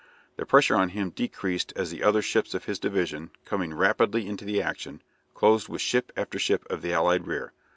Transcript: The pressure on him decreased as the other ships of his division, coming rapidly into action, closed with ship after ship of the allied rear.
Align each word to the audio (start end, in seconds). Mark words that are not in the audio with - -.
The 0.37 0.47
pressure 0.47 0.75
on 0.75 0.89
him 0.89 1.11
decreased 1.11 1.73
as 1.75 1.91
the 1.91 2.01
other 2.01 2.23
ships 2.23 2.55
of 2.55 2.65
his 2.65 2.79
division, 2.79 3.29
coming 3.45 3.71
rapidly 3.71 4.25
into 4.27 4.59
action, 4.59 5.03
closed 5.35 5.69
with 5.69 5.81
ship 5.83 6.11
after 6.17 6.39
ship 6.39 6.65
of 6.71 6.81
the 6.81 6.91
allied 6.91 7.27
rear. 7.27 7.53